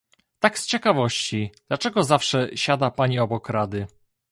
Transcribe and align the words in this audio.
Tak 0.39 0.59
z 0.59 0.67
ciekawości, 0.67 1.51
dlaczego 1.67 2.03
zawsze 2.03 2.49
siada 2.55 2.91
Pani 2.91 3.19
obok 3.19 3.49
Rady? 3.49 3.87